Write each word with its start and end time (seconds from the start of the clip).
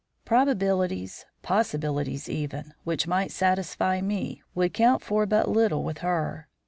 Probabilities, 0.25 1.27
possibilities 1.43 2.27
even, 2.27 2.73
which 2.83 3.05
might 3.05 3.29
satisfy 3.31 4.01
me, 4.01 4.41
would 4.55 4.73
count 4.73 5.03
for 5.03 5.27
but 5.27 5.47
little 5.47 5.83
with 5.83 5.99
her. 5.99 6.47